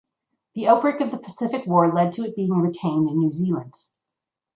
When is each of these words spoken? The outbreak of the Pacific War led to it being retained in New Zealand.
The 0.55 0.67
outbreak 0.67 0.99
of 1.01 1.11
the 1.11 1.19
Pacific 1.19 1.67
War 1.67 1.93
led 1.93 2.11
to 2.13 2.23
it 2.23 2.35
being 2.35 2.53
retained 2.53 3.07
in 3.07 3.19
New 3.19 3.31
Zealand. 3.31 3.75